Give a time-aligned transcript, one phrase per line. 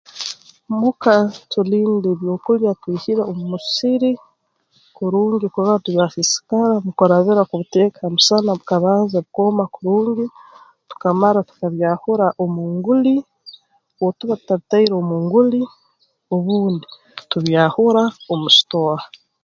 [0.79, 1.15] Muka
[1.51, 4.11] tulinda ebyokulya twihire omu musiri
[4.95, 10.25] kurungi kurora tibyasisikara mu kurabira kubiteeka ha musana bikabanza bikooma kurungi
[10.89, 13.15] tukamara tukabyahura omu nguli
[14.01, 15.61] obu tuba tutabitaire omu nguli
[16.35, 16.87] obundi
[17.29, 19.03] tubyahura omu sitooha